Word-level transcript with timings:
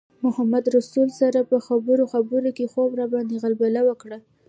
محمدرسول 0.25 1.09
سره 1.21 1.39
په 1.51 1.57
خبرو 1.67 2.03
خبرو 2.13 2.49
کې 2.57 2.71
خوب 2.71 2.89
راباندې 3.01 3.41
غلبه 3.43 3.67
وکړه. 3.85 4.17